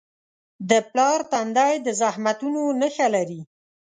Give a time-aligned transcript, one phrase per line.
[0.69, 3.41] د پلار تندی د زحمتونو نښه لري.